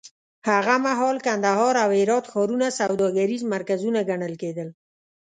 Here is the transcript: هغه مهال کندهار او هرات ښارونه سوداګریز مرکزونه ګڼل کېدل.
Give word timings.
هغه 0.49 0.75
مهال 0.85 1.17
کندهار 1.25 1.75
او 1.83 1.89
هرات 1.99 2.25
ښارونه 2.31 2.67
سوداګریز 2.79 3.41
مرکزونه 3.53 3.99
ګڼل 4.09 4.33
کېدل. 4.41 4.69